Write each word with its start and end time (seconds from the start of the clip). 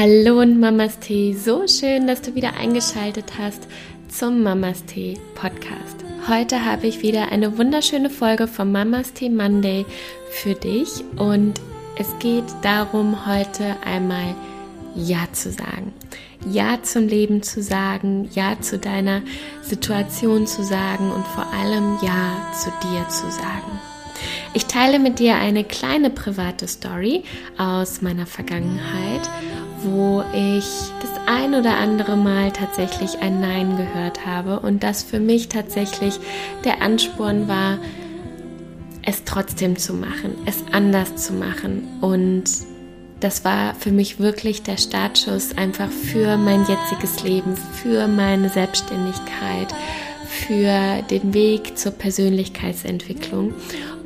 Hallo 0.00 0.38
und 0.42 0.60
Mamas 0.60 1.00
Tee, 1.00 1.34
so 1.34 1.66
schön, 1.66 2.06
dass 2.06 2.22
du 2.22 2.36
wieder 2.36 2.54
eingeschaltet 2.54 3.32
hast 3.36 3.66
zum 4.08 4.44
Mamas 4.44 4.84
Tee 4.84 5.18
Podcast. 5.34 6.04
Heute 6.28 6.64
habe 6.64 6.86
ich 6.86 7.02
wieder 7.02 7.32
eine 7.32 7.58
wunderschöne 7.58 8.08
Folge 8.08 8.46
vom 8.46 8.70
Mamas 8.70 9.12
Tee 9.12 9.28
Monday 9.28 9.84
für 10.30 10.54
dich 10.54 10.88
und 11.16 11.54
es 11.96 12.16
geht 12.20 12.44
darum, 12.62 13.26
heute 13.26 13.74
einmal 13.84 14.36
Ja 14.94 15.26
zu 15.32 15.50
sagen. 15.50 15.92
Ja 16.48 16.80
zum 16.80 17.08
Leben 17.08 17.42
zu 17.42 17.60
sagen, 17.60 18.30
Ja 18.32 18.60
zu 18.60 18.78
deiner 18.78 19.22
Situation 19.62 20.46
zu 20.46 20.62
sagen 20.62 21.10
und 21.10 21.26
vor 21.26 21.52
allem 21.52 21.98
Ja 22.02 22.52
zu 22.56 22.70
dir 22.86 23.08
zu 23.08 23.28
sagen. 23.32 23.80
Ich 24.54 24.66
teile 24.66 24.98
mit 24.98 25.18
dir 25.18 25.36
eine 25.36 25.64
kleine 25.64 26.10
private 26.10 26.68
Story 26.68 27.24
aus 27.58 28.00
meiner 28.00 28.26
Vergangenheit 28.26 29.28
wo 29.82 30.22
ich 30.34 30.64
das 31.00 31.10
ein 31.26 31.54
oder 31.54 31.76
andere 31.76 32.16
Mal 32.16 32.52
tatsächlich 32.52 33.18
ein 33.20 33.40
Nein 33.40 33.76
gehört 33.76 34.26
habe 34.26 34.60
und 34.60 34.82
das 34.82 35.02
für 35.02 35.20
mich 35.20 35.48
tatsächlich 35.48 36.18
der 36.64 36.82
Ansporn 36.82 37.48
war, 37.48 37.78
es 39.04 39.24
trotzdem 39.24 39.76
zu 39.76 39.94
machen, 39.94 40.34
es 40.46 40.62
anders 40.72 41.16
zu 41.16 41.32
machen 41.32 41.88
und 42.00 42.44
das 43.20 43.44
war 43.44 43.74
für 43.74 43.90
mich 43.90 44.20
wirklich 44.20 44.62
der 44.62 44.76
Startschuss 44.76 45.56
einfach 45.56 45.90
für 45.90 46.36
mein 46.36 46.64
jetziges 46.66 47.22
Leben, 47.24 47.56
für 47.56 48.06
meine 48.06 48.48
Selbstständigkeit, 48.48 49.74
für 50.28 51.02
den 51.10 51.34
Weg 51.34 51.76
zur 51.76 51.92
Persönlichkeitsentwicklung. 51.92 53.54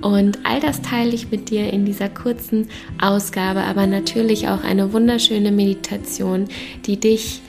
Und 0.03 0.41
all 0.45 0.61
das 0.61 0.83
teile 0.83 1.13
ich 1.13 1.31
mit 1.31 1.51
dir 1.51 1.73
in 1.73 1.85
dieser 1.85 2.09
kurzen 2.09 2.69
Ausgabe, 3.01 3.63
aber 3.63 3.87
natürlich 3.87 4.49
auch 4.49 4.65
eine 4.65 4.93
wunderschöne 4.93 5.53
Meditation, 5.53 6.49
die 6.87 6.99
dich 6.99 7.41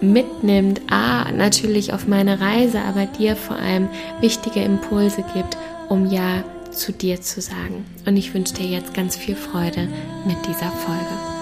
mitnimmt, 0.00 0.80
a, 0.90 1.30
natürlich 1.32 1.92
auf 1.92 2.06
meine 2.06 2.40
Reise, 2.40 2.80
aber 2.80 3.06
dir 3.06 3.36
vor 3.36 3.56
allem 3.56 3.88
wichtige 4.20 4.60
Impulse 4.62 5.24
gibt, 5.34 5.56
um 5.88 6.10
Ja 6.10 6.44
zu 6.70 6.92
dir 6.92 7.20
zu 7.20 7.40
sagen. 7.40 7.84
Und 8.06 8.16
ich 8.16 8.34
wünsche 8.34 8.54
dir 8.54 8.66
jetzt 8.66 8.94
ganz 8.94 9.16
viel 9.16 9.34
Freude 9.34 9.88
mit 10.26 10.36
dieser 10.46 10.70
Folge. 10.70 11.35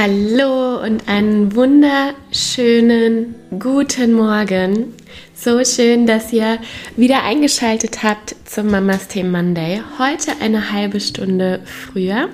Hallo 0.00 0.80
und 0.80 1.08
einen 1.08 1.56
wunderschönen 1.56 3.34
guten 3.58 4.12
Morgen. 4.12 4.94
So 5.34 5.64
schön, 5.64 6.06
dass 6.06 6.32
ihr 6.32 6.60
wieder 6.96 7.24
eingeschaltet 7.24 8.04
habt 8.04 8.36
zum 8.44 8.70
Mamas 8.70 9.08
Theme 9.08 9.30
Monday. 9.30 9.82
Heute 9.98 10.40
eine 10.40 10.70
halbe 10.70 11.00
Stunde 11.00 11.62
früher. 11.64 12.28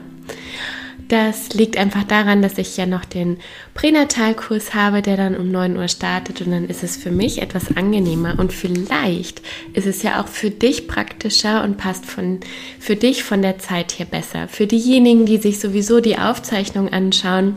Das 1.08 1.52
liegt 1.52 1.77
einfach 1.77 2.05
daran, 2.05 2.41
dass 2.41 2.56
ich 2.56 2.77
ja 2.77 2.86
noch 2.86 3.05
den 3.05 3.38
Pränatalkurs 3.74 4.74
habe, 4.74 5.02
der 5.02 5.16
dann 5.16 5.36
um 5.36 5.50
9 5.50 5.77
Uhr 5.77 5.88
startet. 5.88 6.41
Und 6.41 6.50
dann 6.50 6.64
ist 6.66 6.83
es 6.83 6.97
für 6.97 7.10
mich 7.10 7.42
etwas 7.42 7.77
angenehmer. 7.77 8.38
Und 8.38 8.52
vielleicht 8.52 9.42
ist 9.75 9.86
es 9.86 10.02
ja 10.02 10.22
auch 10.22 10.28
für 10.28 10.50
dich 10.50 10.88
praktischer 10.88 11.62
und 11.62 11.77
passt 11.77 12.06
von, 12.06 12.41
für 12.80 12.97
dich 12.97 13.22
von 13.22 13.42
der 13.42 13.58
Zeit 13.58 13.98
her 13.98 14.06
besser. 14.06 14.48
Für 14.48 14.66
diejenigen, 14.66 15.27
die 15.27 15.38
sich 15.38 15.60
sowieso 15.60 16.00
die 16.00 16.19
Aufzeichnung 16.19 16.88
anschauen 16.88 17.56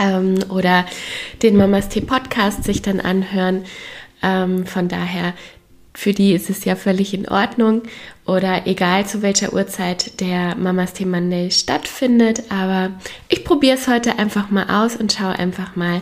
ähm, 0.00 0.38
oder 0.48 0.86
den 1.42 1.56
Mamas 1.56 1.88
Tee 1.88 2.00
Podcast 2.00 2.64
sich 2.64 2.82
dann 2.82 3.00
anhören, 3.00 3.64
ähm, 4.22 4.66
von 4.66 4.88
daher 4.88 5.34
für 5.94 6.12
die 6.12 6.32
ist 6.32 6.50
es 6.50 6.64
ja 6.64 6.76
völlig 6.76 7.12
in 7.14 7.28
Ordnung 7.28 7.82
oder 8.24 8.66
egal 8.66 9.06
zu 9.06 9.22
welcher 9.22 9.52
Uhrzeit 9.52 10.20
der 10.20 10.54
Mamas 10.54 10.98
Monday 11.00 11.50
stattfindet. 11.50 12.44
Aber 12.48 12.92
ich 13.28 13.44
probiere 13.44 13.76
es 13.76 13.88
heute 13.88 14.18
einfach 14.18 14.50
mal 14.50 14.84
aus 14.84 14.96
und 14.96 15.12
schaue 15.12 15.38
einfach 15.38 15.76
mal, 15.76 16.00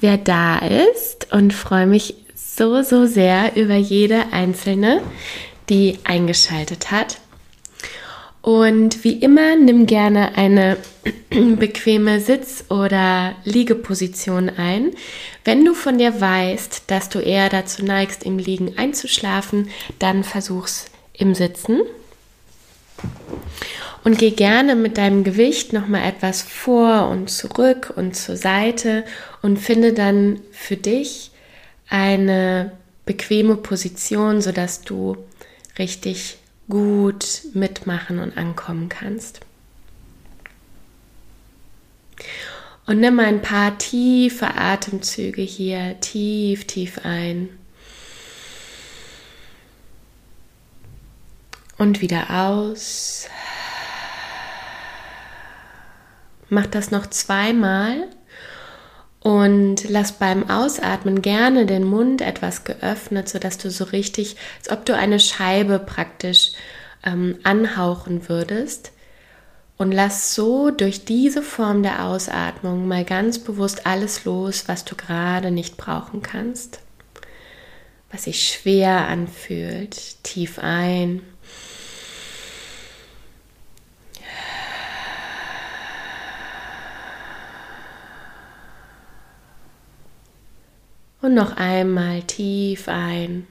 wer 0.00 0.18
da 0.18 0.58
ist 0.58 1.32
und 1.32 1.54
freue 1.54 1.86
mich 1.86 2.16
so, 2.34 2.82
so 2.82 3.06
sehr 3.06 3.56
über 3.56 3.76
jede 3.76 4.32
einzelne, 4.32 5.00
die 5.68 5.98
eingeschaltet 6.04 6.90
hat. 6.90 7.18
Und 8.42 9.04
wie 9.04 9.12
immer, 9.12 9.54
nimm 9.56 9.86
gerne 9.86 10.36
eine 10.36 10.78
bequeme 11.30 12.20
Sitz- 12.20 12.64
oder 12.70 13.34
Liegeposition 13.44 14.48
ein. 14.48 14.92
Wenn 15.50 15.64
du 15.64 15.74
von 15.74 15.98
dir 15.98 16.20
weißt, 16.20 16.84
dass 16.86 17.08
du 17.08 17.18
eher 17.18 17.48
dazu 17.48 17.84
neigst, 17.84 18.22
im 18.22 18.38
Liegen 18.38 18.78
einzuschlafen, 18.78 19.68
dann 19.98 20.22
versuch's 20.22 20.84
im 21.12 21.34
Sitzen. 21.34 21.80
Und 24.04 24.16
geh 24.16 24.30
gerne 24.30 24.76
mit 24.76 24.96
deinem 24.96 25.24
Gewicht 25.24 25.72
nochmal 25.72 26.08
etwas 26.08 26.40
vor 26.40 27.08
und 27.08 27.30
zurück 27.30 27.92
und 27.96 28.14
zur 28.14 28.36
Seite 28.36 29.04
und 29.42 29.56
finde 29.58 29.92
dann 29.92 30.38
für 30.52 30.76
dich 30.76 31.32
eine 31.88 32.70
bequeme 33.04 33.56
Position, 33.56 34.42
sodass 34.42 34.82
du 34.82 35.16
richtig 35.80 36.38
gut 36.68 37.42
mitmachen 37.54 38.20
und 38.20 38.38
ankommen 38.38 38.88
kannst. 38.88 39.40
Und 42.90 42.98
nimm 42.98 43.20
ein 43.20 43.40
paar 43.40 43.78
tiefe 43.78 44.56
Atemzüge 44.56 45.42
hier, 45.42 46.00
tief, 46.00 46.66
tief 46.66 46.98
ein. 47.04 47.48
Und 51.78 52.00
wieder 52.00 52.30
aus. 52.30 53.28
Mach 56.48 56.66
das 56.66 56.90
noch 56.90 57.06
zweimal 57.06 58.08
und 59.20 59.88
lass 59.88 60.10
beim 60.10 60.50
Ausatmen 60.50 61.22
gerne 61.22 61.66
den 61.66 61.84
Mund 61.84 62.22
etwas 62.22 62.64
geöffnet, 62.64 63.28
sodass 63.28 63.56
du 63.56 63.70
so 63.70 63.84
richtig, 63.84 64.34
als 64.58 64.68
ob 64.68 64.84
du 64.84 64.96
eine 64.96 65.20
Scheibe 65.20 65.78
praktisch 65.78 66.54
ähm, 67.04 67.38
anhauchen 67.44 68.28
würdest. 68.28 68.90
Und 69.80 69.92
lass 69.92 70.34
so 70.34 70.70
durch 70.70 71.06
diese 71.06 71.40
Form 71.40 71.82
der 71.82 72.04
Ausatmung 72.04 72.86
mal 72.86 73.02
ganz 73.02 73.38
bewusst 73.38 73.86
alles 73.86 74.26
los, 74.26 74.64
was 74.66 74.84
du 74.84 74.94
gerade 74.94 75.50
nicht 75.50 75.78
brauchen 75.78 76.20
kannst. 76.20 76.80
Was 78.12 78.24
sich 78.24 78.46
schwer 78.46 79.08
anfühlt. 79.08 80.22
Tief 80.22 80.58
ein 80.58 81.22
Und 91.22 91.32
noch 91.32 91.56
einmal 91.56 92.22
tief 92.24 92.86
ein. 92.88 93.46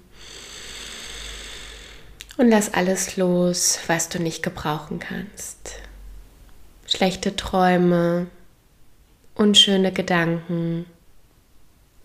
Und 2.38 2.50
lass 2.50 2.72
alles 2.72 3.18
los, 3.18 3.80
was 3.88 4.10
du 4.10 4.20
nicht 4.22 4.44
gebrauchen 4.44 5.00
kannst. 5.00 5.89
Schlechte 6.90 7.36
Träume, 7.36 8.28
unschöne 9.36 9.92
Gedanken, 9.92 10.86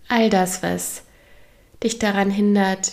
all 0.09 0.29
das, 0.29 0.63
was 0.63 1.05
dich 1.83 1.99
daran 1.99 2.31
hindert, 2.31 2.93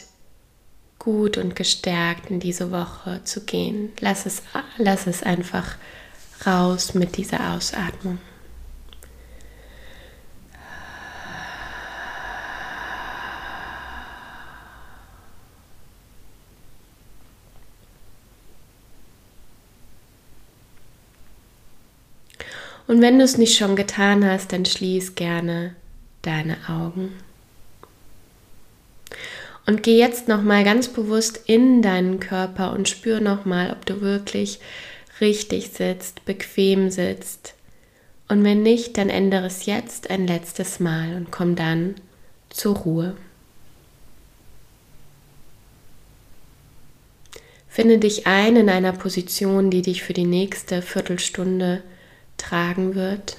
gut 1.00 1.38
und 1.38 1.56
gestärkt 1.56 2.30
in 2.30 2.40
diese 2.40 2.72
Woche 2.72 3.22
zu 3.26 3.44
gehen. 3.44 3.92
Lass 4.00 4.26
es, 4.26 4.42
lass 4.78 5.06
es 5.06 5.22
einfach 5.22 5.76
raus 6.46 6.94
mit 6.94 7.18
dieser 7.18 7.54
Ausatmung. 7.54 8.20
Und 22.92 23.02
wenn 23.02 23.20
du 23.20 23.24
es 23.24 23.38
nicht 23.38 23.58
schon 23.58 23.78
getan 23.78 24.26
hast, 24.26 24.52
dann 24.52 24.66
schließ 24.66 25.16
gerne 25.16 25.78
deine 26.24 26.58
Augen. 26.68 27.14
Und 29.66 29.82
geh 29.82 29.98
jetzt 29.98 30.28
noch 30.28 30.42
mal 30.42 30.66
ganz 30.66 30.90
bewusst 30.90 31.40
in 31.46 31.82
deinen 31.82 32.20
Körper 32.20 32.74
und 32.74 32.90
spür 32.90 33.22
noch 33.22 33.46
mal, 33.46 33.72
ob 33.72 33.86
du 33.86 34.02
wirklich 34.02 34.60
richtig 35.22 35.70
sitzt, 35.70 36.26
bequem 36.26 36.92
sitzt. 36.92 37.54
Und 38.28 38.44
wenn 38.44 38.62
nicht, 38.62 38.98
dann 38.98 39.10
ändere 39.10 39.46
es 39.46 39.66
jetzt 39.66 40.10
ein 40.10 40.28
letztes 40.28 40.82
Mal 40.82 41.16
und 41.16 41.32
komm 41.32 41.56
dann 41.56 41.96
zur 42.50 42.76
Ruhe. 42.76 43.16
Finde 47.70 48.00
dich 48.00 48.28
ein 48.28 48.58
in 48.58 48.68
einer 48.68 48.92
Position, 48.92 49.70
die 49.72 49.82
dich 49.82 50.04
für 50.04 50.12
die 50.12 50.26
nächste 50.26 50.82
Viertelstunde 50.82 51.84
tragen 52.42 52.96
wird. 52.96 53.38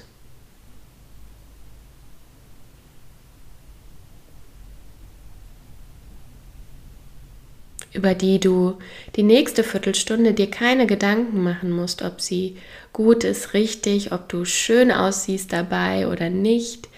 über 7.93 8.15
die 8.15 8.39
du 8.39 8.79
die 9.15 9.23
nächste 9.23 9.63
Viertelstunde 9.63 10.33
dir 10.33 10.49
keine 10.49 10.87
Gedanken 10.87 11.43
machen 11.43 11.71
musst, 11.71 12.01
ob 12.01 12.21
sie 12.21 12.57
gut 12.91 13.23
ist, 13.23 13.53
richtig, 13.53 14.11
ob 14.11 14.27
du 14.29 14.45
schön 14.45 14.91
aussiehst 14.91 15.53
dabei 15.53 16.07
oder 16.07 16.29
nicht, 16.29 16.89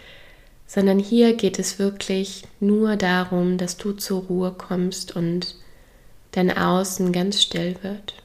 sondern 0.66 1.00
hier 1.00 1.34
geht 1.34 1.60
es 1.60 1.80
wirklich 1.80 2.44
nur 2.60 2.96
darum, 2.96 3.58
dass 3.58 3.78
du 3.78 3.92
zur 3.92 4.24
Ruhe 4.24 4.56
kommst 4.58 5.16
und 5.16 5.56
dein 6.32 6.58
Außen 6.58 7.12
ganz 7.12 7.42
still 7.42 7.76
wird. 7.82 8.16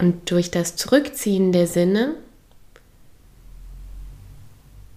Und 0.00 0.30
durch 0.30 0.50
das 0.50 0.76
Zurückziehen 0.76 1.52
der 1.52 1.66
Sinne 1.66 2.14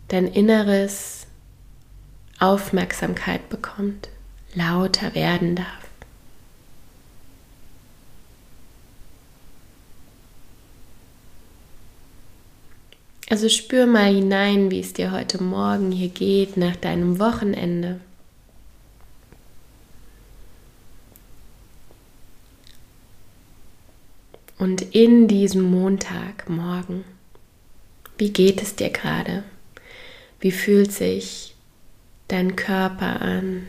dein 0.08 0.28
Inneres 0.28 1.28
Aufmerksamkeit 2.40 3.50
bekommt, 3.50 4.08
lauter 4.54 5.14
werden 5.14 5.56
darf. 5.56 5.68
Also 13.30 13.50
spür 13.50 13.88
mal 13.88 14.14
hinein, 14.14 14.72
wie 14.72 14.80
es 14.80 14.94
dir 14.94 15.12
heute 15.12 15.44
Morgen 15.44 15.92
hier 15.92 16.10
geht 16.10 16.56
nach 16.56 16.78
deinem 16.78 17.20
Wochenende. 17.20 18.00
Und 24.64 24.96
in 24.96 25.28
diesem 25.28 25.64
Montagmorgen, 25.64 27.04
wie 28.18 28.32
geht 28.32 28.62
es 28.62 28.78
dir 28.78 28.92
gerade? 28.92 29.44
Wie 30.40 30.54
fühlt 30.54 30.94
sich 30.94 31.54
dein 32.30 32.56
Körper 32.56 33.22
an? 33.22 33.68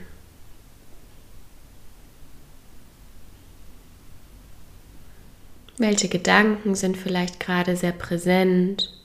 Welche 5.79 6.09
Gedanken 6.09 6.77
sind 6.77 6.97
vielleicht 6.97 7.41
gerade 7.41 7.75
sehr 7.75 7.91
präsent? 7.91 8.97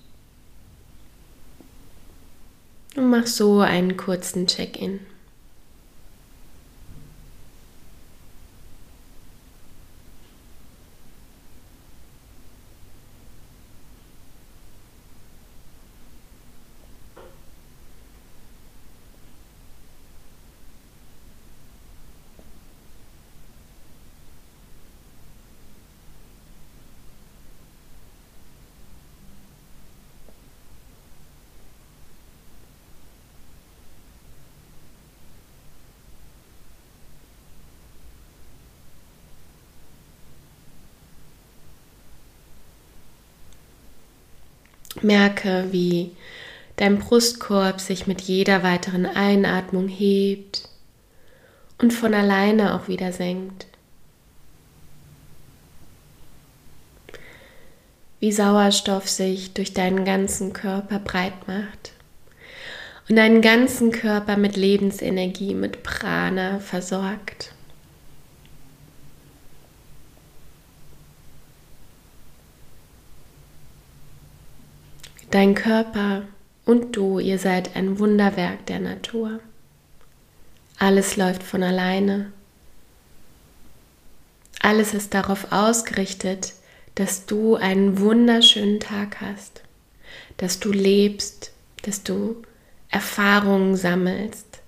Und 2.96 3.10
mach 3.10 3.26
so 3.26 3.62
einen 3.62 3.98
kurzen 3.98 4.46
Check-in. 4.46 5.00
Merke, 45.04 45.68
wie 45.72 46.12
dein 46.76 47.00
Brustkorb 47.00 47.82
sich 47.82 48.08
mit 48.08 48.22
jeder 48.22 48.64
weiteren 48.64 49.06
Einatmung 49.06 49.88
hebt 49.88 50.70
und 51.78 51.94
von 51.94 52.14
alleine 52.14 52.76
auch 52.76 52.88
wieder 52.88 53.12
senkt. 53.12 53.68
Wie 58.20 58.32
Sauerstoff 58.32 59.08
sich 59.08 59.54
durch 59.54 59.74
deinen 59.74 60.04
ganzen 60.04 60.54
Körper 60.54 61.00
breit 61.00 61.48
macht 61.48 61.94
und 63.08 63.16
deinen 63.16 63.42
ganzen 63.42 63.92
Körper 63.92 64.38
mit 64.38 64.56
Lebensenergie, 64.56 65.56
mit 65.56 65.84
Prana 65.84 66.60
versorgt. 66.60 67.54
Dein 75.40 75.56
Körper 75.56 76.24
und 76.66 76.98
du, 76.98 77.18
ihr 77.18 77.40
seid 77.40 77.78
ein 77.78 77.98
Wunderwerk 77.98 78.66
der 78.66 78.80
Natur. 78.80 79.40
Alles 80.78 81.16
läuft 81.16 81.44
von 81.44 81.64
alleine. 81.64 82.34
Alles 84.60 84.94
ist 84.94 85.14
darauf 85.14 85.54
ausgerichtet, 85.54 86.56
dass 86.96 87.26
du 87.26 87.56
einen 87.56 88.00
wunderschönen 88.00 88.82
Tag 88.82 89.22
hast, 89.22 89.62
dass 90.36 90.60
du 90.60 90.74
lebst, 90.74 91.54
dass 91.84 92.04
du 92.04 92.44
Erfahrungen 92.90 93.78
sammelst, 93.78 94.60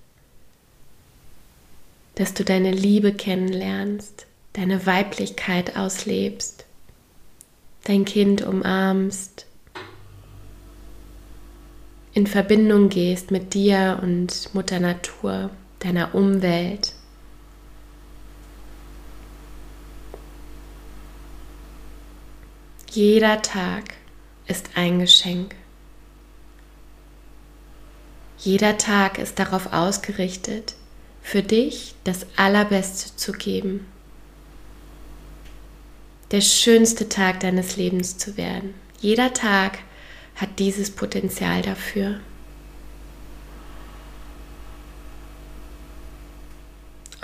dass 2.14 2.32
du 2.32 2.46
deine 2.46 2.70
Liebe 2.70 3.12
kennenlernst, 3.12 4.24
deine 4.54 4.86
Weiblichkeit 4.86 5.76
auslebst, 5.76 6.64
dein 7.84 8.06
Kind 8.06 8.40
umarmst, 8.40 9.44
in 12.14 12.26
Verbindung 12.26 12.88
gehst 12.88 13.30
mit 13.30 13.54
dir 13.54 13.98
und 14.02 14.52
Mutter 14.54 14.80
Natur, 14.80 15.50
deiner 15.78 16.14
Umwelt. 16.14 16.92
Jeder 22.90 23.40
Tag 23.40 23.94
ist 24.46 24.70
ein 24.74 24.98
Geschenk. 24.98 25.54
Jeder 28.38 28.76
Tag 28.76 29.18
ist 29.18 29.38
darauf 29.38 29.72
ausgerichtet, 29.72 30.74
für 31.22 31.42
dich 31.42 31.94
das 32.04 32.26
Allerbeste 32.36 33.16
zu 33.16 33.32
geben. 33.32 33.86
Der 36.32 36.42
schönste 36.42 37.08
Tag 37.08 37.40
deines 37.40 37.76
Lebens 37.76 38.18
zu 38.18 38.36
werden. 38.36 38.74
Jeder 39.00 39.32
Tag 39.32 39.74
ist 39.74 39.91
hat 40.36 40.58
dieses 40.58 40.90
Potenzial 40.90 41.62
dafür. 41.62 42.20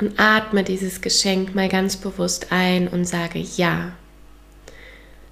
Und 0.00 0.18
atme 0.18 0.62
dieses 0.62 1.00
Geschenk 1.00 1.54
mal 1.54 1.68
ganz 1.68 1.96
bewusst 1.96 2.52
ein 2.52 2.86
und 2.86 3.04
sage 3.04 3.40
Ja. 3.56 3.92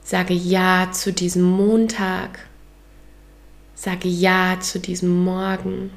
Sage 0.02 0.35
Ja 0.35 0.90
zu 0.92 1.12
diesem 1.12 1.42
Montag. 1.42 2.40
Sage 3.75 4.09
Ja 4.09 4.59
zu 4.61 4.80
diesem 4.80 5.25
Morgen. 5.25 5.90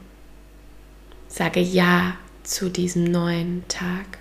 Sage 1.28 1.62
Ja 1.62 2.16
zu 2.44 2.70
diesem 2.70 3.06
neuen 3.06 3.64
Tag. 3.68 4.20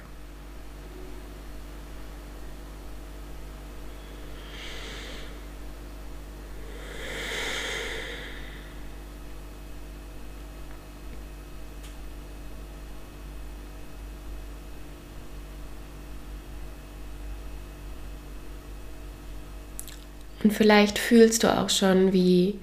Und 20.43 20.53
vielleicht 20.53 20.99
fühlst 20.99 21.43
du 21.43 21.59
auch 21.59 21.71
schon, 21.71 22.13
wie 22.13 22.59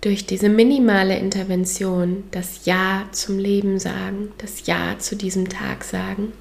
durch 0.00 0.26
diese 0.26 0.48
minimale 0.48 1.18
Intervention 1.18 2.24
das 2.30 2.64
Ja 2.64 3.06
zum 3.12 3.38
Leben 3.38 3.78
sagen, 3.78 4.32
das 4.38 4.66
Ja 4.66 4.98
zu 4.98 5.16
diesem 5.16 5.48
Tag 5.48 5.84
sagen, 5.84 6.32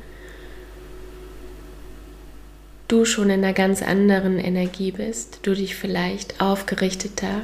du 2.88 3.06
schon 3.06 3.30
in 3.30 3.44
einer 3.44 3.54
ganz 3.54 3.82
anderen 3.82 4.40
Energie 4.40 4.92
bist, 4.92 5.40
du 5.44 5.54
dich 5.54 5.76
vielleicht 5.76 6.42
aufgerichteter, 6.42 7.42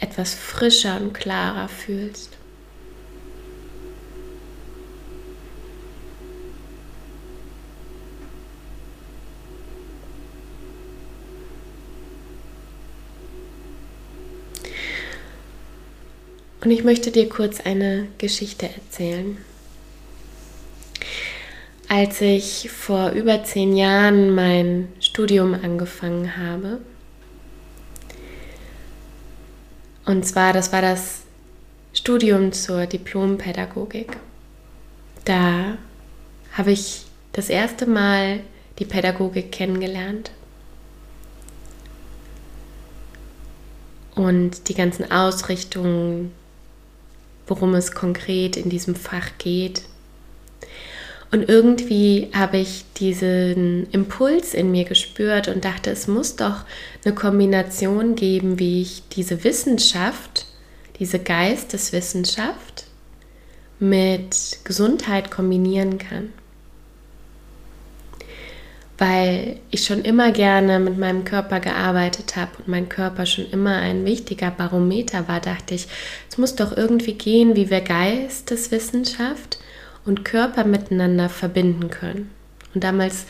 etwas 0.00 0.34
frischer 0.34 1.00
und 1.00 1.12
klarer 1.12 1.68
fühlst. 1.68 2.35
Und 16.60 16.70
ich 16.70 16.84
möchte 16.84 17.10
dir 17.10 17.28
kurz 17.28 17.60
eine 17.60 18.08
Geschichte 18.18 18.68
erzählen. 18.68 19.38
Als 21.88 22.20
ich 22.20 22.70
vor 22.70 23.10
über 23.10 23.44
zehn 23.44 23.76
Jahren 23.76 24.34
mein 24.34 24.88
Studium 25.00 25.54
angefangen 25.54 26.36
habe, 26.36 26.80
und 30.04 30.24
zwar, 30.24 30.52
das 30.52 30.72
war 30.72 30.82
das 30.82 31.22
Studium 31.92 32.52
zur 32.52 32.86
Diplompädagogik. 32.86 34.16
da 35.24 35.76
habe 36.52 36.72
ich 36.72 37.04
das 37.32 37.50
erste 37.50 37.86
Mal 37.86 38.40
die 38.78 38.84
Pädagogik 38.84 39.52
kennengelernt. 39.52 40.30
Und 44.14 44.68
die 44.68 44.74
ganzen 44.74 45.10
Ausrichtungen, 45.10 46.32
worum 47.46 47.74
es 47.74 47.92
konkret 47.92 48.56
in 48.56 48.68
diesem 48.68 48.94
Fach 48.94 49.30
geht. 49.38 49.82
Und 51.32 51.48
irgendwie 51.48 52.28
habe 52.32 52.58
ich 52.58 52.84
diesen 52.96 53.90
Impuls 53.90 54.54
in 54.54 54.70
mir 54.70 54.84
gespürt 54.84 55.48
und 55.48 55.64
dachte, 55.64 55.90
es 55.90 56.06
muss 56.06 56.36
doch 56.36 56.64
eine 57.04 57.14
Kombination 57.14 58.14
geben, 58.14 58.58
wie 58.58 58.82
ich 58.82 59.02
diese 59.12 59.42
Wissenschaft, 59.42 60.46
diese 60.98 61.18
Geisteswissenschaft 61.18 62.84
mit 63.78 64.60
Gesundheit 64.64 65.30
kombinieren 65.30 65.98
kann. 65.98 66.32
Weil 68.98 69.58
ich 69.70 69.84
schon 69.84 70.02
immer 70.02 70.32
gerne 70.32 70.78
mit 70.78 70.96
meinem 70.96 71.24
Körper 71.24 71.60
gearbeitet 71.60 72.36
habe 72.36 72.52
und 72.58 72.68
mein 72.68 72.88
Körper 72.88 73.26
schon 73.26 73.50
immer 73.50 73.76
ein 73.76 74.06
wichtiger 74.06 74.50
Barometer 74.50 75.28
war, 75.28 75.40
dachte 75.40 75.74
ich, 75.74 75.86
es 76.30 76.38
muss 76.38 76.54
doch 76.54 76.74
irgendwie 76.74 77.14
gehen, 77.14 77.56
wie 77.56 77.68
wir 77.68 77.82
Geisteswissenschaft 77.82 79.58
und 80.06 80.24
Körper 80.24 80.64
miteinander 80.64 81.28
verbinden 81.28 81.90
können. 81.90 82.30
Und 82.74 82.84
damals 82.84 83.26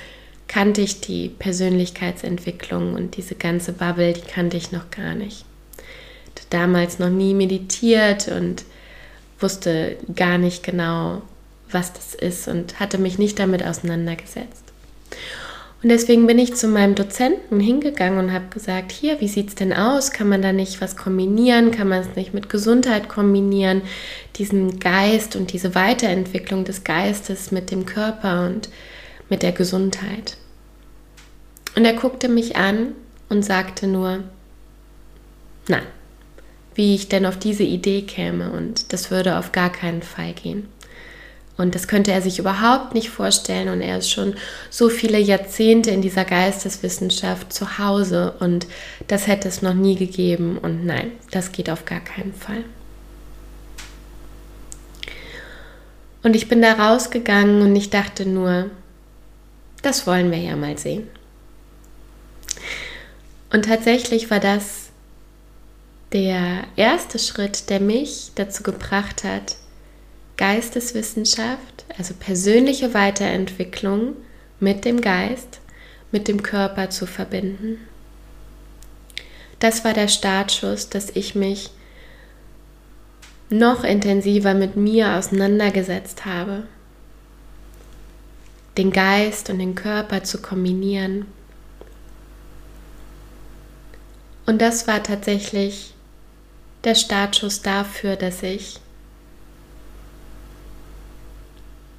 kannte 0.49 0.81
ich 0.81 1.01
die 1.01 1.29
Persönlichkeitsentwicklung 1.29 2.95
und 2.95 3.17
diese 3.17 3.35
ganze 3.35 3.73
Bubble, 3.73 4.13
die 4.13 4.21
kannte 4.21 4.57
ich 4.57 4.73
noch 4.73 4.91
gar 4.91 5.15
nicht. 5.15 5.45
Ich 5.79 6.43
hatte 6.43 6.47
damals 6.51 6.99
noch 6.99 7.11
nie 7.11 7.35
meditiert 7.35 8.29
und 8.29 8.65
wusste 9.41 9.97
gar 10.15 10.39
nicht 10.39 10.63
genau, 10.63 11.23
was 11.71 11.93
das 11.93 12.15
ist 12.15 12.49
und 12.49 12.79
hatte 12.79 12.99
mich 12.99 13.19
nicht 13.19 13.39
damit 13.39 13.65
auseinandergesetzt. 13.65 14.65
Und 15.83 15.91
deswegen 15.91 16.27
bin 16.27 16.39
ich 16.39 16.55
zu 16.55 16.69
meinem 16.69 16.95
Dozenten 16.95 17.61
hingegangen 17.61 18.19
und 18.19 18.33
habe 18.33 18.47
gesagt, 18.49 18.93
hier, 18.93 19.21
wie 19.21 19.29
sieht 19.29 19.51
es 19.51 19.55
denn 19.55 19.73
aus? 19.73 20.11
Kann 20.11 20.29
man 20.29 20.43
da 20.43 20.53
nicht 20.53 20.81
was 20.81 20.97
kombinieren? 20.97 21.71
Kann 21.71 21.89
man 21.89 22.01
es 22.01 22.17
nicht 22.17 22.33
mit 22.33 22.49
Gesundheit 22.49 23.09
kombinieren? 23.09 23.83
Diesen 24.37 24.81
Geist 24.81 25.37
und 25.37 25.53
diese 25.53 25.75
Weiterentwicklung 25.75 26.65
des 26.65 26.83
Geistes 26.83 27.53
mit 27.53 27.71
dem 27.71 27.85
Körper 27.85 28.47
und 28.47 28.71
mit 29.29 29.43
der 29.43 29.53
Gesundheit. 29.53 30.39
Und 31.77 31.85
er 31.85 31.93
guckte 31.93 32.29
mich 32.29 32.57
an 32.57 32.95
und 33.29 33.45
sagte 33.45 33.87
nur, 33.87 34.25
nein, 35.69 35.87
wie 36.75 36.95
ich 36.95 37.09
denn 37.09 37.27
auf 37.27 37.39
diese 37.39 37.65
Idee 37.65 38.03
käme 38.03 38.51
und 38.51 38.93
das 38.93 39.11
würde 39.11 39.39
auf 39.39 39.53
gar 39.53 39.71
keinen 39.71 40.03
Fall 40.03 40.33
gehen. 40.33 40.69
Und 41.57 41.75
das 41.75 41.89
könnte 41.89 42.13
er 42.13 42.21
sich 42.21 42.39
überhaupt 42.39 42.95
nicht 42.95 43.09
vorstellen. 43.09 43.69
Und 43.69 43.81
er 43.81 43.99
ist 43.99 44.11
schon 44.11 44.35
so 44.69 44.89
viele 44.89 45.19
Jahrzehnte 45.19 45.91
in 45.91 46.03
dieser 46.03 46.25
Geisteswissenschaft 46.25 47.53
zu 47.53 47.79
Hause. 47.79 48.35
Und 48.41 48.67
das 49.09 49.27
hätte 49.27 49.49
es 49.49 49.63
noch 49.63 49.75
nie 49.75 49.97
gegeben. 49.97 50.59
Und 50.59 50.85
nein, 50.85 51.13
das 51.31 51.53
geht 51.53 51.71
auf 51.71 51.85
gar 51.85 52.01
keinen 52.01 52.35
Fall. 52.35 52.65
Und 56.23 56.35
ich 56.35 56.49
bin 56.49 56.61
da 56.61 56.73
rausgegangen 56.73 57.63
und 57.63 57.75
ich 57.77 57.89
dachte 57.89 58.29
nur, 58.29 58.69
das 59.83 60.07
wollen 60.07 60.31
wir 60.33 60.39
ja 60.39 60.57
mal 60.57 60.77
sehen. 60.77 61.09
Und 63.53 63.67
tatsächlich 63.67 64.31
war 64.31 64.41
das 64.41 64.87
der 66.13 66.65
erste 66.75 67.19
Schritt, 67.19 67.71
der 67.71 67.81
mich 67.81 68.33
dazu 68.35 68.63
gebracht 68.63 69.23
hat, 69.23 69.57
Geisteswissenschaft, 70.37 71.85
also 71.97 72.15
persönliche 72.15 72.93
Weiterentwicklung 72.95 74.17
mit 74.61 74.85
dem 74.85 75.01
Geist, 75.01 75.61
mit 76.13 76.29
dem 76.29 76.43
Körper 76.43 76.91
zu 76.91 77.07
verbinden. 77.07 77.79
Das 79.59 79.85
war 79.85 79.95
der 79.95 80.09
Startschuss, 80.09 80.91
dass 80.91 81.11
ich 81.11 81.35
mich 81.35 81.71
noch 83.49 83.85
intensiver 83.85 84.55
mit 84.55 84.77
mir 84.77 85.15
auseinandergesetzt 85.15 86.27
habe. 86.27 86.65
Den 88.77 88.91
Geist 88.93 89.49
und 89.49 89.59
den 89.59 89.75
Körper 89.75 90.25
zu 90.25 90.43
kombinieren. 90.43 91.27
Und 94.45 94.61
das 94.61 94.87
war 94.87 95.03
tatsächlich 95.03 95.95
der 96.85 96.95
Startschuss 96.95 97.63
dafür, 97.63 98.17
dass 98.17 98.43
ich 98.43 98.81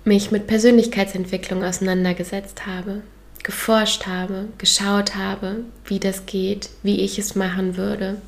mich 0.07 0.31
mit 0.31 0.47
Persönlichkeitsentwicklung 0.47 1.63
auseinandergesetzt 1.63 2.65
habe, 2.65 3.01
geforscht 3.43 4.07
habe, 4.07 4.47
geschaut 4.57 5.15
habe, 5.15 5.65
wie 5.85 5.99
das 5.99 6.25
geht, 6.25 6.69
wie 6.81 7.01
ich 7.01 7.19
es 7.19 7.35
machen 7.35 7.77
würde. 7.77 8.21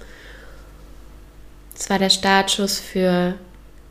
Es 1.75 1.89
war 1.89 1.97
der 1.97 2.09
Startschuss 2.09 2.79
für 2.79 3.35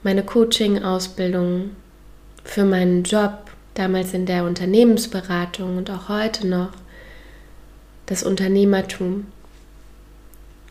meine 0.02 0.23
Coaching-Ausbildung, 0.23 1.71
für 2.45 2.64
meinen 2.64 3.02
Job, 3.02 3.50
damals 3.75 4.12
in 4.12 4.26
der 4.26 4.45
Unternehmensberatung 4.45 5.78
und 5.78 5.90
auch 5.90 6.09
heute 6.09 6.47
noch, 6.47 6.73
das 8.07 8.23
Unternehmertum, 8.23 9.26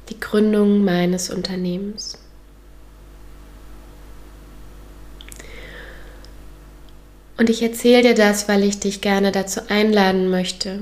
die 0.10 0.20
Gründung 0.20 0.84
meines 0.84 1.30
Unternehmens. 1.30 2.18
Und 7.38 7.50
ich 7.52 7.62
erzähle 7.62 8.02
dir 8.02 8.16
das, 8.16 8.50
weil 8.50 8.64
ich 8.64 8.80
dich 8.80 9.02
gerne 9.02 9.32
dazu 9.32 9.62
einladen 9.70 10.30
möchte. 10.30 10.80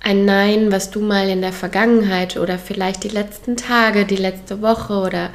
Ein 0.00 0.24
Nein, 0.24 0.72
was 0.72 0.90
du 0.90 1.00
mal 1.00 1.28
in 1.28 1.40
der 1.40 1.52
Vergangenheit 1.52 2.36
oder 2.36 2.58
vielleicht 2.58 3.04
die 3.04 3.08
letzten 3.08 3.56
Tage, 3.56 4.04
die 4.04 4.16
letzte 4.16 4.60
Woche 4.60 4.94
oder 4.94 5.30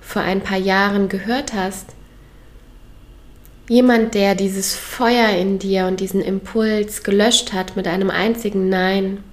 vor 0.00 0.22
ein 0.22 0.40
paar 0.40 0.58
Jahren 0.58 1.08
gehört 1.08 1.52
hast. 1.52 1.96
Jemand, 3.68 4.14
der 4.14 4.36
dieses 4.36 4.76
Feuer 4.76 5.30
in 5.30 5.58
dir 5.58 5.86
und 5.86 5.98
diesen 5.98 6.22
Impuls 6.22 7.02
gelöscht 7.02 7.52
hat 7.52 7.74
mit 7.74 7.88
einem 7.88 8.10
einzigen 8.10 8.68
Nein. 8.68 9.24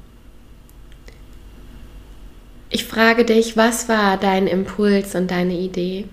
Ich 2.72 2.86
frage 2.86 3.25
dich, 3.25 3.56
was 3.56 3.88
war 3.88 4.18
dein 4.18 4.48
Impuls 4.48 5.13
und 5.13 5.30
deine 5.30 5.54
Idee? 5.54 6.06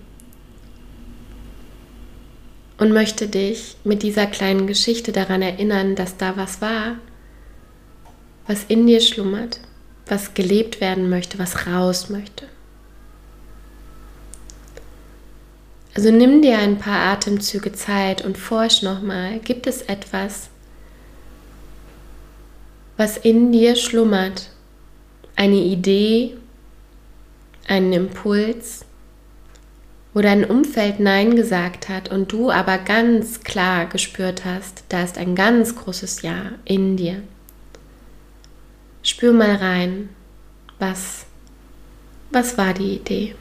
Und 2.81 2.93
möchte 2.93 3.27
dich 3.27 3.75
mit 3.83 4.01
dieser 4.01 4.25
kleinen 4.25 4.65
Geschichte 4.65 5.11
daran 5.11 5.43
erinnern, 5.43 5.93
dass 5.95 6.17
da 6.17 6.35
was 6.35 6.61
war, 6.61 6.95
was 8.47 8.63
in 8.63 8.87
dir 8.87 9.01
schlummert, 9.01 9.59
was 10.07 10.33
gelebt 10.33 10.81
werden 10.81 11.07
möchte, 11.07 11.37
was 11.37 11.67
raus 11.67 12.09
möchte. 12.09 12.47
Also 15.93 16.09
nimm 16.09 16.41
dir 16.41 16.57
ein 16.57 16.79
paar 16.79 17.13
Atemzüge 17.13 17.71
Zeit 17.71 18.25
und 18.25 18.35
forsch 18.35 18.81
nochmal, 18.81 19.37
gibt 19.41 19.67
es 19.67 19.83
etwas, 19.83 20.49
was 22.97 23.15
in 23.15 23.51
dir 23.51 23.75
schlummert, 23.75 24.49
eine 25.35 25.57
Idee, 25.57 26.35
einen 27.67 27.93
Impuls, 27.93 28.85
wo 30.13 30.21
dein 30.21 30.43
Umfeld 30.43 30.99
Nein 30.99 31.35
gesagt 31.35 31.87
hat 31.87 32.09
und 32.09 32.31
du 32.31 32.51
aber 32.51 32.77
ganz 32.77 33.41
klar 33.41 33.85
gespürt 33.85 34.43
hast, 34.43 34.83
da 34.89 35.03
ist 35.03 35.17
ein 35.17 35.35
ganz 35.35 35.75
großes 35.75 36.21
Ja 36.21 36.51
in 36.65 36.97
dir. 36.97 37.23
Spür 39.03 39.33
mal 39.33 39.55
rein, 39.55 40.09
was, 40.79 41.25
was 42.31 42.57
war 42.57 42.73
die 42.73 42.95
Idee? 42.95 43.35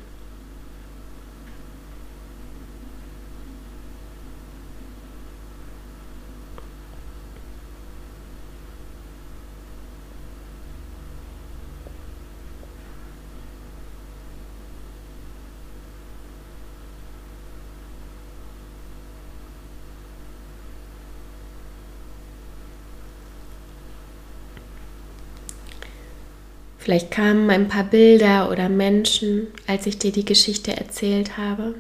Vielleicht 26.81 27.11
kamen 27.11 27.51
ein 27.51 27.69
paar 27.69 27.85
Bilder 27.85 28.51
oder 28.51 28.71
Menschen, 28.71 29.49
als 29.67 29.85
ich 29.85 29.99
dir 29.99 30.13
die 30.13 30.25
Geschichte 30.25 30.75
erzählt 30.75 31.37
habe, 31.37 31.75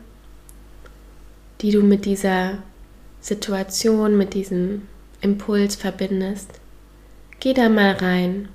die 1.63 1.71
du 1.71 1.83
mit 1.83 2.05
dieser 2.05 2.59
Situation, 3.23 4.19
mit 4.19 4.35
diesem 4.35 4.83
Impuls 5.23 5.75
verbindest. 5.75 6.51
Geh 7.41 7.55
da 7.55 7.71
mal 7.71 7.93
rein. 7.93 8.51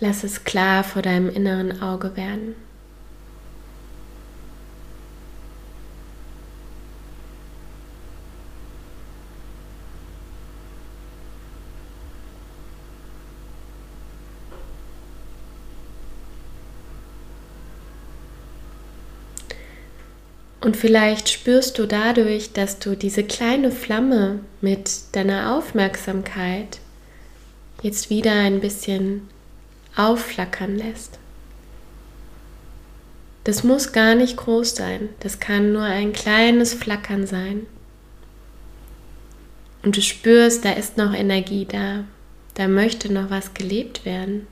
Lass 0.00 0.24
es 0.24 0.44
klar 0.44 0.82
vor 0.82 1.02
deinem 1.02 1.28
inneren 1.28 1.82
Auge 1.82 2.16
werden. 2.16 2.54
Und 20.66 20.76
vielleicht 20.76 21.28
spürst 21.28 21.78
du 21.78 21.86
dadurch, 21.86 22.52
dass 22.52 22.80
du 22.80 22.96
diese 22.96 23.22
kleine 23.22 23.70
Flamme 23.70 24.40
mit 24.60 24.90
deiner 25.12 25.56
Aufmerksamkeit 25.56 26.80
jetzt 27.82 28.10
wieder 28.10 28.32
ein 28.32 28.58
bisschen 28.58 29.28
aufflackern 29.94 30.74
lässt. 30.74 31.20
Das 33.44 33.62
muss 33.62 33.92
gar 33.92 34.16
nicht 34.16 34.36
groß 34.38 34.74
sein, 34.74 35.10
das 35.20 35.38
kann 35.38 35.72
nur 35.72 35.84
ein 35.84 36.12
kleines 36.12 36.74
Flackern 36.74 37.28
sein. 37.28 37.68
Und 39.84 39.96
du 39.96 40.02
spürst, 40.02 40.64
da 40.64 40.72
ist 40.72 40.96
noch 40.96 41.14
Energie 41.14 41.64
da, 41.64 42.02
da 42.54 42.66
möchte 42.66 43.12
noch 43.12 43.30
was 43.30 43.54
gelebt 43.54 44.04
werden. 44.04 44.48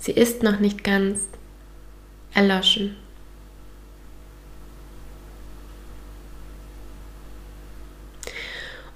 Sie 0.00 0.10
ist 0.10 0.42
noch 0.42 0.58
nicht 0.58 0.82
ganz 0.82 1.20
erloschen. 2.34 2.96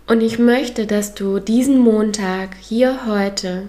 Und 0.06 0.20
ich 0.20 0.38
möchte, 0.38 0.86
dass 0.86 1.14
du 1.14 1.40
diesen 1.40 1.78
Montag 1.78 2.56
hier 2.60 3.06
heute 3.06 3.68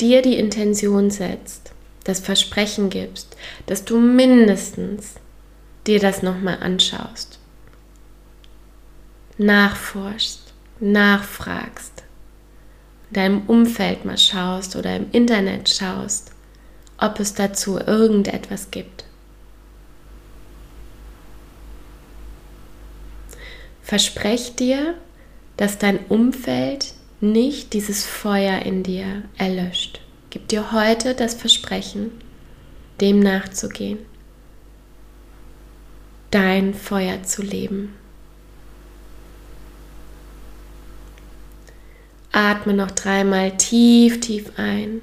dir 0.00 0.20
die 0.20 0.36
Intention 0.38 1.10
setzt, 1.10 1.72
das 2.04 2.20
Versprechen 2.20 2.90
gibst, 2.90 3.36
dass 3.66 3.84
du 3.84 3.98
mindestens 3.98 5.14
dir 5.86 6.00
das 6.00 6.22
nochmal 6.22 6.58
anschaust, 6.60 7.38
nachforschst, 9.38 10.52
nachfragst, 10.80 12.02
in 13.08 13.14
deinem 13.14 13.42
Umfeld 13.46 14.04
mal 14.04 14.18
schaust 14.18 14.76
oder 14.76 14.94
im 14.96 15.10
Internet 15.12 15.70
schaust, 15.70 16.32
ob 16.98 17.20
es 17.20 17.32
dazu 17.32 17.78
irgendetwas 17.78 18.70
gibt. 18.70 19.04
Versprech 23.82 24.56
dir, 24.56 24.94
dass 25.56 25.78
dein 25.78 25.98
Umfeld 26.06 26.94
nicht 27.20 27.72
dieses 27.72 28.04
Feuer 28.04 28.60
in 28.62 28.82
dir 28.82 29.22
erlöscht. 29.36 30.00
Gib 30.30 30.48
dir 30.48 30.72
heute 30.72 31.14
das 31.14 31.34
Versprechen, 31.34 32.10
dem 33.00 33.20
nachzugehen, 33.20 33.98
dein 36.30 36.74
Feuer 36.74 37.22
zu 37.22 37.42
leben. 37.42 37.94
Atme 42.32 42.74
noch 42.74 42.90
dreimal 42.90 43.56
tief, 43.56 44.20
tief 44.20 44.50
ein 44.56 45.02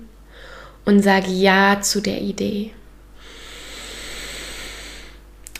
und 0.83 1.01
sage 1.01 1.31
Ja 1.31 1.79
zu 1.81 2.01
der 2.01 2.21
Idee. 2.21 2.73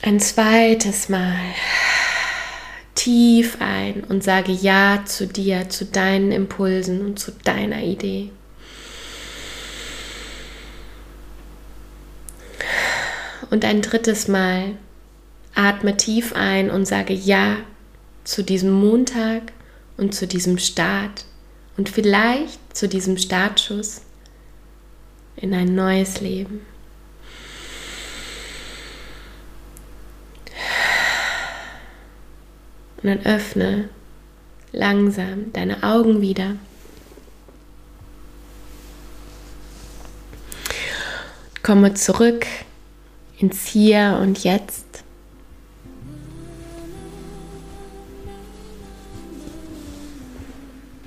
Ein 0.02 0.20
zweites 0.20 1.08
Mal 1.08 1.38
tief 3.02 3.58
ein 3.60 4.04
und 4.04 4.24
sage 4.24 4.52
Ja 4.52 5.04
zu 5.06 5.26
dir, 5.26 5.70
zu 5.70 5.86
deinen 5.86 6.32
Impulsen 6.32 7.04
und 7.04 7.18
zu 7.18 7.32
deiner 7.32 7.82
Idee. 7.82 8.30
Und 13.50 13.66
ein 13.66 13.82
drittes 13.82 14.28
Mal 14.28 14.76
atme 15.56 15.98
tief 15.98 16.34
ein 16.36 16.70
und 16.70 16.86
sage 16.86 17.14
Ja 17.14 17.58
zu 18.24 18.44
diesem 18.44 18.72
Montag 18.72 19.52
und 19.98 20.14
zu 20.14 20.28
diesem 20.28 20.60
Start 20.60 21.26
und 21.78 21.90
vielleicht 21.90 22.78
zu 22.78 22.88
diesem 22.88 23.18
Startschuss 23.18 24.02
in 25.38 25.56
ein 25.56 25.74
neues 25.74 26.22
Leben. 26.22 26.62
Und 33.04 33.10
dann 33.10 33.26
öffne 33.26 33.90
langsam 34.72 35.52
deine 35.54 35.84
Augen 35.84 36.22
wieder. 36.22 36.56
Komme 41.64 41.94
zurück 41.94 42.46
ins 43.38 43.68
Hier 43.68 44.20
und 44.22 44.44
Jetzt. 44.44 44.86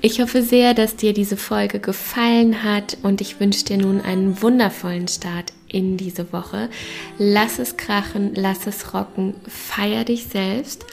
Ich 0.01 0.21
hoffe 0.21 0.43
sehr, 0.43 0.75
dass 0.75 0.95
dir 0.95 1.13
diese 1.13 1.35
Folge 1.35 1.79
gefallen 1.79 2.63
hat 2.63 2.97
und 3.01 3.21
ich 3.21 3.39
wünsche 3.39 3.65
dir 3.65 3.77
nun 3.77 4.01
einen 4.01 4.39
wundervollen 4.41 5.07
Start 5.07 5.51
in 5.67 5.97
diese 5.97 6.31
Woche. 6.31 6.69
Lass 7.17 7.57
es 7.57 7.75
krachen, 7.75 8.35
lass 8.35 8.67
es 8.67 8.93
rocken, 8.93 9.33
feier 9.47 10.03
dich 10.03 10.27
selbst 10.27 10.85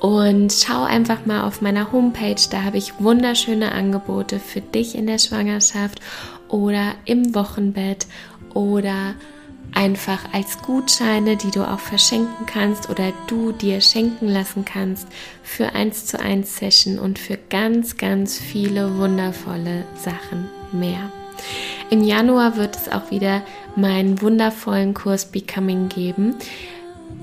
und 0.00 0.52
schau 0.52 0.84
einfach 0.84 1.26
mal 1.26 1.42
auf 1.44 1.60
meiner 1.60 1.92
Homepage, 1.92 2.40
da 2.50 2.62
habe 2.62 2.78
ich 2.78 3.00
wunderschöne 3.00 3.72
Angebote 3.72 4.38
für 4.38 4.60
dich 4.60 4.94
in 4.94 5.06
der 5.06 5.18
Schwangerschaft 5.18 6.00
oder 6.48 6.94
im 7.04 7.34
Wochenbett 7.34 8.06
oder 8.54 9.14
einfach 9.74 10.32
als 10.32 10.58
Gutscheine, 10.62 11.36
die 11.36 11.50
du 11.50 11.62
auch 11.62 11.80
verschenken 11.80 12.46
kannst 12.46 12.88
oder 12.88 13.12
du 13.26 13.52
dir 13.52 13.80
schenken 13.80 14.28
lassen 14.28 14.64
kannst 14.64 15.06
für 15.42 15.74
1 15.74 16.06
zu 16.06 16.20
1 16.20 16.56
Session 16.56 16.98
und 16.98 17.18
für 17.18 17.38
ganz, 17.50 17.96
ganz 17.96 18.38
viele 18.38 18.96
wundervolle 18.98 19.84
Sachen 19.96 20.48
mehr. 20.72 21.10
Im 21.90 22.02
Januar 22.02 22.56
wird 22.56 22.76
es 22.76 22.88
auch 22.88 23.10
wieder 23.10 23.42
meinen 23.76 24.20
wundervollen 24.20 24.94
Kurs 24.94 25.26
Becoming 25.26 25.88
geben 25.88 26.34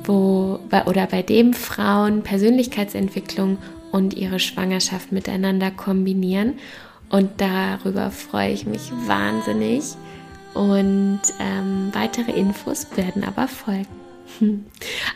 wo 0.04 0.60
oder 0.86 1.08
bei 1.08 1.22
dem 1.22 1.54
Frauen 1.54 2.22
Persönlichkeitsentwicklung 2.22 3.58
und 3.92 4.14
ihre 4.14 4.40
Schwangerschaft 4.40 5.12
miteinander 5.12 5.72
kombinieren. 5.72 6.54
Und 7.10 7.30
darüber 7.38 8.12
freue 8.12 8.52
ich 8.52 8.66
mich 8.66 8.92
wahnsinnig. 9.06 9.84
Und 10.54 11.22
ähm, 11.40 11.90
weitere 11.94 12.32
Infos 12.32 12.88
werden 12.96 13.24
aber 13.24 13.48
folgen. 13.48 13.88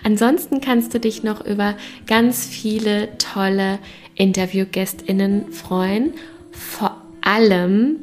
Ansonsten 0.03 0.61
kannst 0.61 0.93
du 0.93 0.99
dich 0.99 1.23
noch 1.23 1.45
über 1.45 1.75
ganz 2.07 2.45
viele 2.45 3.17
tolle 3.17 3.79
Interviewgästinnen 4.15 5.51
freuen. 5.51 6.13
Vor 6.51 7.01
allem, 7.21 7.97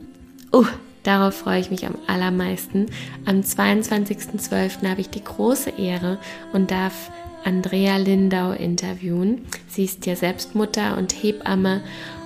uh, 0.53 0.65
Darauf 1.07 1.37
freue 1.37 1.61
ich 1.61 1.71
mich 1.71 1.87
am 1.87 1.95
allermeisten. 2.09 2.87
Am 3.27 3.37
22.12. 3.41 4.91
habe 4.91 5.01
ich 5.01 5.09
die 5.09 5.23
große 5.23 5.71
Ehre 5.71 6.19
und 6.53 6.73
darf 6.73 7.13
Andrea 7.45 7.97
Lindau 7.97 8.51
interviewen. 8.51 9.47
Sie 9.69 9.85
ist 9.85 10.05
ja 10.07 10.17
selbst 10.17 10.57
Mutter 10.57 10.99
und 10.99 11.13
Hebamme 11.13 11.81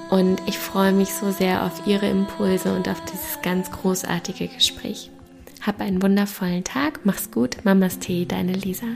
und 0.09 0.41
ich 0.47 0.59
freue 0.59 0.93
mich 0.93 1.13
so 1.13 1.31
sehr 1.31 1.67
auf 1.67 1.87
ihre 1.87 2.09
Impulse 2.09 2.75
und 2.75 2.89
auf 2.89 3.05
dieses 3.05 3.43
ganz 3.43 3.71
großartige 3.71 4.49
Gespräch. 4.49 5.11
Hab 5.61 5.83
einen 5.83 6.01
wundervollen 6.01 6.65
Tag, 6.65 7.01
mach's 7.05 7.31
gut, 7.31 7.59
Mamas 7.65 7.99
Tee, 7.99 8.25
deine 8.25 8.55
Lisa. 8.55 8.87